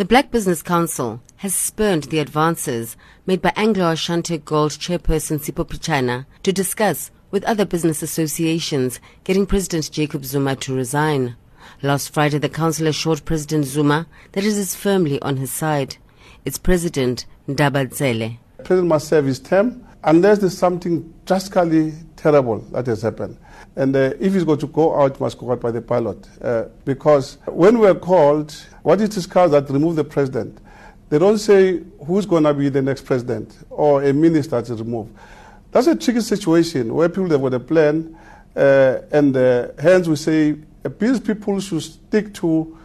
The 0.00 0.06
Black 0.06 0.30
Business 0.30 0.62
Council 0.62 1.20
has 1.36 1.54
spurned 1.54 2.04
the 2.04 2.20
advances 2.20 2.96
made 3.26 3.42
by 3.42 3.52
Anglo 3.54 3.90
Ashanti 3.90 4.38
Gold 4.38 4.70
chairperson 4.70 5.38
Sipho 5.38 5.68
Pityana 5.68 6.24
to 6.42 6.54
discuss 6.54 7.10
with 7.30 7.44
other 7.44 7.66
business 7.66 8.02
associations 8.02 8.98
getting 9.24 9.44
President 9.44 9.90
Jacob 9.92 10.24
Zuma 10.24 10.56
to 10.56 10.74
resign. 10.74 11.36
Last 11.82 12.14
Friday, 12.14 12.38
the 12.38 12.48
council 12.48 12.86
assured 12.86 13.26
President 13.26 13.66
Zuma 13.66 14.06
that 14.32 14.42
it 14.42 14.56
is 14.56 14.74
firmly 14.74 15.20
on 15.20 15.36
his 15.36 15.50
side. 15.50 15.98
Its 16.46 16.56
president, 16.56 17.26
Ndaba 17.46 17.90
Ntsele. 17.90 18.38
President 18.64 18.88
must 18.88 19.06
serve 19.08 19.26
his 19.26 19.38
term 19.38 19.86
unless 20.04 20.38
there's 20.38 20.56
something 20.56 21.12
drastically 21.26 21.92
terrible 22.20 22.58
that 22.72 22.86
has 22.86 23.02
happened. 23.02 23.36
And 23.76 23.96
uh, 23.96 24.12
if 24.20 24.34
he's 24.34 24.44
going 24.44 24.58
to 24.58 24.66
go 24.66 25.00
out, 25.00 25.18
must 25.20 25.38
go 25.38 25.52
out 25.52 25.60
by 25.60 25.70
the 25.70 25.80
pilot. 25.80 26.28
Uh, 26.42 26.64
because 26.84 27.38
when 27.46 27.78
we're 27.78 27.94
called, 27.94 28.54
what 28.82 29.00
is 29.00 29.08
discussed 29.08 29.52
that 29.52 29.70
remove 29.70 29.96
the 29.96 30.04
president? 30.04 30.58
They 31.08 31.18
don't 31.18 31.38
say 31.38 31.82
who's 32.06 32.26
going 32.26 32.44
to 32.44 32.54
be 32.54 32.68
the 32.68 32.82
next 32.82 33.04
president 33.04 33.56
or 33.70 34.04
a 34.04 34.12
minister 34.12 34.60
to 34.62 34.74
remove. 34.74 35.08
That's 35.72 35.86
a 35.86 35.96
tricky 35.96 36.20
situation 36.20 36.94
where 36.94 37.08
people 37.08 37.30
have 37.30 37.40
got 37.42 37.54
a 37.54 37.60
plan, 37.60 38.16
uh, 38.54 38.98
and 39.12 39.36
uh, 39.36 39.68
hence 39.78 40.08
we 40.08 40.16
say 40.16 40.56
business 40.98 41.20
people 41.20 41.60
should 41.60 41.82
stick 41.82 42.34
to 42.34 42.76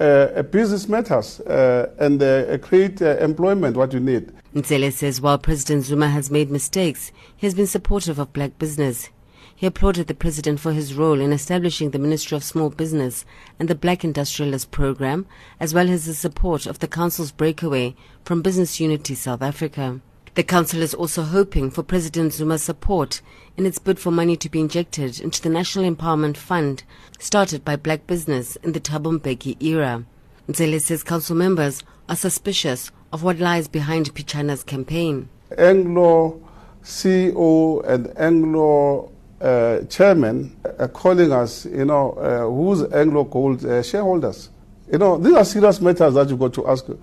uh, 0.00 0.42
business 0.42 0.88
matters 0.88 1.40
uh, 1.40 1.90
and 1.98 2.22
uh, 2.22 2.56
create 2.58 3.00
employment, 3.00 3.76
what 3.76 3.92
you 3.92 4.00
need. 4.00 4.32
Ntsele 4.54 4.92
says 4.92 5.20
while 5.20 5.38
President 5.38 5.84
Zuma 5.84 6.08
has 6.08 6.30
made 6.30 6.50
mistakes, 6.50 7.12
he 7.36 7.46
has 7.46 7.54
been 7.54 7.66
supportive 7.66 8.18
of 8.18 8.32
black 8.32 8.58
business. 8.58 9.10
He 9.54 9.66
applauded 9.66 10.06
the 10.06 10.14
president 10.14 10.60
for 10.60 10.72
his 10.72 10.94
role 10.94 11.20
in 11.20 11.32
establishing 11.32 11.90
the 11.90 11.98
Ministry 11.98 12.36
of 12.36 12.44
Small 12.44 12.70
Business 12.70 13.24
and 13.58 13.68
the 13.68 13.74
Black 13.74 14.04
Industrialist 14.04 14.70
Program, 14.70 15.26
as 15.58 15.74
well 15.74 15.90
as 15.90 16.06
the 16.06 16.14
support 16.14 16.64
of 16.64 16.78
the 16.78 16.86
Council's 16.86 17.32
breakaway 17.32 17.96
from 18.24 18.40
Business 18.40 18.78
Unity 18.78 19.16
South 19.16 19.42
Africa. 19.42 20.00
The 20.38 20.44
Council 20.44 20.82
is 20.82 20.94
also 20.94 21.22
hoping 21.22 21.68
for 21.68 21.82
President 21.82 22.32
Zuma's 22.32 22.62
support 22.62 23.22
in 23.56 23.66
its 23.66 23.80
bid 23.80 23.98
for 23.98 24.12
money 24.12 24.36
to 24.36 24.48
be 24.48 24.60
injected 24.60 25.18
into 25.18 25.42
the 25.42 25.48
National 25.48 25.92
Empowerment 25.92 26.36
Fund 26.36 26.84
started 27.18 27.64
by 27.64 27.74
black 27.74 28.06
business 28.06 28.54
in 28.62 28.70
the 28.70 28.78
Thabo 28.78 29.18
Mbeki 29.18 29.60
era. 29.60 30.04
Ntsele 30.48 30.80
says 30.80 31.02
council 31.02 31.34
members 31.34 31.82
are 32.08 32.14
suspicious 32.14 32.92
of 33.12 33.24
what 33.24 33.40
lies 33.40 33.66
behind 33.66 34.14
Pityana's 34.14 34.62
campaign. 34.62 35.28
Anglo 35.58 36.40
CEO 36.84 37.84
and 37.84 38.16
Anglo 38.16 39.10
uh, 39.40 39.80
chairman 39.86 40.56
are 40.78 40.86
calling 40.86 41.32
us, 41.32 41.66
you 41.66 41.84
know, 41.84 42.12
uh, 42.12 42.48
who's 42.48 42.84
Anglo 42.92 43.24
Gold 43.24 43.64
uh, 43.66 43.82
shareholders. 43.82 44.50
You 44.88 44.98
know, 44.98 45.18
these 45.18 45.34
are 45.34 45.44
serious 45.44 45.80
matters 45.80 46.14
that 46.14 46.30
you've 46.30 46.38
got 46.38 46.54
to 46.54 46.68
ask. 46.68 46.88
Uh, 46.88 46.94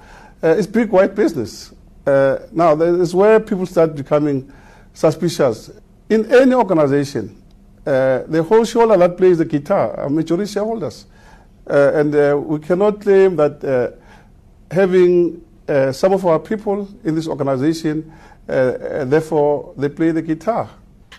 it's 0.42 0.68
big 0.68 0.90
white 0.90 1.16
business. 1.16 1.74
Uh, 2.06 2.40
now, 2.52 2.76
this 2.76 3.10
is 3.10 3.16
where 3.16 3.40
people 3.40 3.66
start 3.66 3.96
becoming 3.96 4.52
suspicious. 4.94 5.72
In 6.10 6.32
any 6.32 6.54
organization, 6.54 7.42
uh, 7.86 8.24
the 8.28 8.44
whole 8.44 8.64
shareholder 8.64 8.98
that 8.98 9.18
plays 9.18 9.38
the 9.38 9.46
guitar 9.46 9.96
are 10.00 10.10
majority 10.10 10.52
shareholders. 10.52 11.06
Uh, 11.68 11.92
and 11.96 12.16
uh, 12.16 12.40
we 12.40 12.60
cannot 12.60 13.02
claim 13.02 13.36
that 13.36 13.98
having 14.72 15.42
some 15.92 16.14
of 16.14 16.26
our 16.26 16.40
people 16.40 16.88
in 17.04 17.16
this 17.16 17.28
organization, 17.28 18.12
therefore, 18.46 19.74
they 19.78 19.90
play 19.90 20.12
the 20.12 20.22
guitar. 20.22 20.70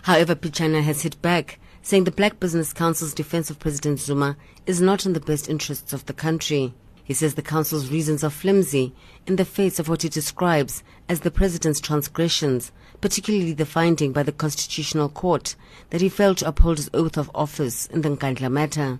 However, 0.03 0.35
Pityana 0.35 0.81
has 0.83 1.01
hit 1.01 1.21
back, 1.21 1.59
saying 1.81 2.05
the 2.05 2.11
Black 2.11 2.39
Business 2.39 2.71
Council's 2.71 3.13
defense 3.13 3.49
of 3.49 3.59
President 3.59 3.99
Zuma 3.99 4.37
is 4.65 4.79
not 4.79 5.05
in 5.05 5.11
the 5.11 5.19
best 5.19 5.49
interests 5.49 5.91
of 5.91 6.05
the 6.05 6.13
country. 6.13 6.73
He 7.07 7.13
says 7.13 7.35
the 7.35 7.41
council's 7.41 7.89
reasons 7.89 8.21
are 8.21 8.29
flimsy 8.29 8.93
in 9.25 9.37
the 9.37 9.45
face 9.45 9.79
of 9.79 9.87
what 9.87 10.01
he 10.01 10.09
describes 10.09 10.83
as 11.07 11.21
the 11.21 11.31
president's 11.31 11.79
transgressions, 11.79 12.73
particularly 12.99 13.53
the 13.53 13.65
finding 13.65 14.11
by 14.11 14.23
the 14.23 14.33
Constitutional 14.33 15.07
Court 15.07 15.55
that 15.91 16.01
he 16.01 16.09
failed 16.09 16.39
to 16.39 16.47
uphold 16.49 16.75
his 16.75 16.89
oath 16.93 17.17
of 17.17 17.31
office 17.33 17.85
in 17.85 18.01
the 18.01 18.09
Nkandla 18.09 18.51
matter. 18.51 18.99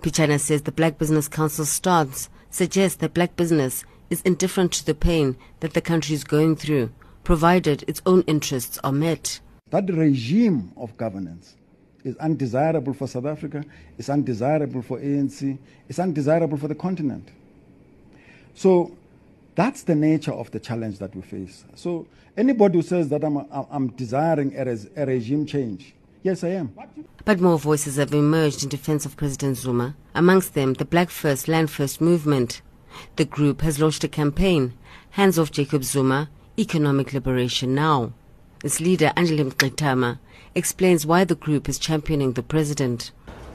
Pityana 0.00 0.40
says 0.40 0.62
the 0.62 0.72
Black 0.72 0.96
Business 0.96 1.28
Council's 1.28 1.68
stance 1.68 2.30
suggests 2.48 2.96
that 2.96 3.12
black 3.12 3.36
business 3.36 3.84
is 4.08 4.22
indifferent 4.22 4.72
to 4.72 4.86
the 4.86 4.94
pain 4.94 5.36
that 5.60 5.74
the 5.74 5.82
country 5.82 6.14
is 6.14 6.24
going 6.24 6.56
through, 6.56 6.90
provided 7.22 7.84
its 7.86 8.00
own 8.06 8.22
interests 8.22 8.78
are 8.82 8.92
met. 8.92 9.40
That 9.68 9.92
regime 9.92 10.72
of 10.78 10.96
governance 10.96 11.56
is 12.02 12.16
undesirable 12.16 12.94
for 12.94 13.06
South 13.06 13.26
Africa, 13.26 13.62
it's 13.98 14.08
undesirable 14.08 14.80
for 14.80 14.98
ANC, 14.98 15.58
it's 15.90 15.98
undesirable 15.98 16.56
for 16.56 16.68
the 16.68 16.74
continent. 16.74 17.28
So 18.54 18.96
that's 19.54 19.82
the 19.82 19.94
nature 19.94 20.32
of 20.32 20.50
the 20.50 20.60
challenge 20.60 20.98
that 20.98 21.14
we 21.14 21.22
face. 21.22 21.64
So 21.74 22.06
anybody 22.36 22.78
who 22.78 22.82
says 22.82 23.08
that 23.10 23.24
I'm, 23.24 23.46
I'm 23.70 23.88
desiring 23.88 24.54
a, 24.56 24.76
a 24.96 25.06
regime 25.06 25.46
change, 25.46 25.94
yes, 26.22 26.44
I 26.44 26.48
am. 26.48 26.72
But 27.24 27.40
more 27.40 27.58
voices 27.58 27.96
have 27.96 28.14
emerged 28.14 28.62
in 28.62 28.68
defense 28.68 29.04
of 29.04 29.16
President 29.16 29.56
Zuma, 29.56 29.96
amongst 30.14 30.54
them 30.54 30.74
the 30.74 30.84
Black 30.84 31.10
First, 31.10 31.48
Land 31.48 31.70
First 31.70 32.00
movement. 32.00 32.62
The 33.16 33.24
group 33.24 33.62
has 33.62 33.80
launched 33.80 34.04
a 34.04 34.08
campaign, 34.08 34.74
Hands 35.10 35.38
Off 35.38 35.50
Jacob 35.50 35.84
Zuma, 35.84 36.30
Economic 36.58 37.12
Liberation 37.12 37.74
Now. 37.74 38.12
Its 38.62 38.80
leader, 38.80 39.12
Andile 39.16 39.50
Mngxitama, 39.50 40.18
explains 40.54 41.06
why 41.06 41.24
the 41.24 41.34
group 41.34 41.68
is 41.68 41.78
championing 41.78 42.32
the 42.32 42.42
president. 42.42 43.10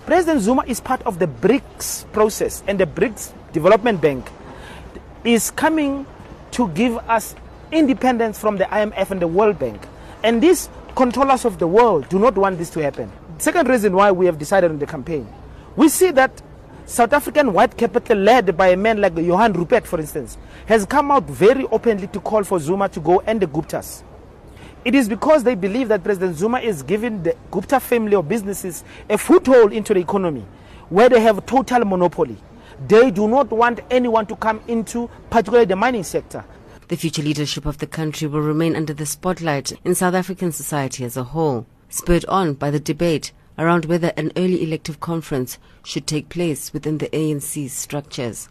President 0.06 0.42
Zuma 0.42 0.64
is 0.68 0.82
part 0.82 1.02
of 1.04 1.20
the 1.20 1.28
BRICS 1.28 2.12
process, 2.12 2.64
and 2.68 2.80
the 2.80 2.86
BRICS 2.86 3.34
Development 3.54 4.02
Bank 4.02 4.30
is 5.28 5.52
coming 5.52 6.06
to 6.52 6.70
give 6.70 6.96
us 7.10 7.36
independence 7.74 8.40
from 8.40 8.56
the 8.56 8.64
IMF 8.64 9.12
and 9.12 9.22
the 9.22 9.28
World 9.28 9.60
Bank. 9.60 9.86
And 10.24 10.42
these 10.42 10.70
controllers 10.96 11.44
of 11.44 11.60
the 11.60 11.68
world 11.68 12.08
do 12.08 12.18
not 12.18 12.36
want 12.38 12.58
this 12.58 12.70
to 12.72 12.80
happen. 12.82 13.12
Second 13.38 13.68
reason 13.68 13.94
why 13.94 14.10
we 14.10 14.26
have 14.26 14.40
decided 14.40 14.72
on 14.72 14.80
the 14.80 14.86
campaign. 14.88 15.28
We 15.76 15.90
see 15.90 16.12
that 16.12 16.42
South 16.86 17.12
African 17.12 17.52
white 17.52 17.76
capital 17.76 18.18
led 18.18 18.56
by 18.56 18.70
a 18.70 18.78
man 18.78 19.02
like 19.02 19.18
Johan 19.18 19.52
Rupert, 19.52 19.86
for 19.86 20.00
instance, 20.00 20.38
has 20.66 20.86
come 20.86 21.12
out 21.12 21.26
very 21.26 21.66
openly 21.66 22.08
to 22.08 22.22
call 22.22 22.46
for 22.46 22.58
Zuma 22.58 22.88
to 22.88 23.02
go 23.02 23.20
and 23.28 23.42
the 23.42 23.48
Guptas. 23.48 24.04
It 24.86 24.96
is 24.96 25.10
because 25.10 25.44
they 25.44 25.56
believe 25.56 25.90
that 25.90 26.06
President 26.06 26.38
Zuma 26.38 26.62
is 26.62 26.84
giving 26.84 27.22
the 27.24 27.36
Gupta 27.52 27.82
family 27.82 28.16
or 28.16 28.24
businesses 28.24 28.86
a 29.10 29.18
foothold 29.18 29.74
into 29.74 29.94
the 29.94 30.00
economy 30.00 30.46
where 30.88 31.10
they 31.10 31.20
have 31.20 31.46
total 31.46 31.84
monopoly. 31.84 32.38
They 32.86 33.10
do 33.12 33.28
not 33.28 33.50
want 33.50 33.80
anyone 33.90 34.28
to 34.28 34.36
come 34.36 34.62
into, 34.68 35.10
particularly 35.30 35.66
the 35.66 35.76
mining 35.76 36.04
sector. 36.04 36.46
The 36.90 36.96
future 36.96 37.24
leadership 37.24 37.66
of 37.66 37.80
the 37.80 37.88
country 37.88 38.28
will 38.28 38.42
remain 38.42 38.76
under 38.76 38.94
the 38.94 39.06
spotlight 39.06 39.74
in 39.84 39.96
South 39.96 40.14
African 40.14 40.52
society 40.52 41.04
as 41.04 41.18
a 41.18 41.24
whole, 41.24 41.66
spurred 41.90 42.26
on 42.26 42.54
by 42.54 42.70
the 42.70 42.80
debate 42.80 43.32
around 43.58 43.86
whether 43.86 44.14
an 44.16 44.32
early 44.38 44.64
elective 44.64 45.00
conference 45.00 45.58
should 45.84 46.06
take 46.06 46.30
place 46.30 46.72
within 46.72 47.00
the 47.00 47.10
ANC's 47.10 47.74
structures. 47.74 48.48